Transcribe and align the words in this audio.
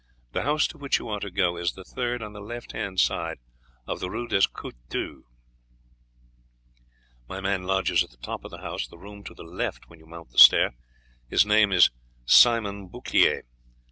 The 0.31 0.41
house 0.41 0.65
to 0.69 0.79
which 0.79 0.97
you 0.97 1.09
are 1.09 1.19
to 1.19 1.29
go 1.29 1.57
is 1.57 1.73
the 1.73 1.83
third 1.83 2.23
on 2.23 2.33
the 2.33 2.41
left 2.41 2.71
hand 2.71 2.99
side 2.99 3.37
of 3.85 3.99
the 3.99 4.09
Rue 4.09 4.27
des 4.27 4.47
Couteaux. 4.51 5.25
My 7.29 7.39
man 7.39 7.65
lodges 7.65 8.03
at 8.03 8.09
the 8.09 8.17
top 8.17 8.43
of 8.43 8.49
the 8.49 8.61
house, 8.61 8.87
the 8.87 8.97
room 8.97 9.23
to 9.25 9.35
the 9.35 9.43
left 9.43 9.89
when 9.91 9.99
you 9.99 10.07
mount 10.07 10.31
the 10.31 10.39
stair 10.39 10.73
his 11.29 11.45
name 11.45 11.71
is 11.71 11.91
Simon 12.25 12.87
Bouclier. 12.89 13.43